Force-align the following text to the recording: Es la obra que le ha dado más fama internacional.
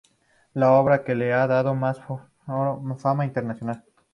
Es 0.03 0.55
la 0.59 0.71
obra 0.71 1.03
que 1.03 1.13
le 1.13 1.31
ha 1.31 1.45
dado 1.45 1.75
más 1.75 2.01
fama 2.97 3.23
internacional. 3.23 3.85